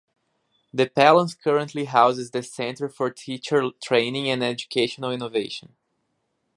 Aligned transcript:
The 0.73 0.89
palace 0.89 1.35
currently 1.35 1.85
houses 1.85 2.31
the 2.31 2.41
Centre 2.41 2.89
for 2.89 3.11
Teacher 3.11 3.69
Training 3.83 4.27
and 4.29 4.43
Educational 4.43 5.11
Innovation. 5.11 5.75